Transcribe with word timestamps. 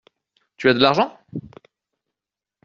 Tu 0.57 0.67
as 0.67 0.73
de 0.73 0.79
l’argent? 0.79 1.15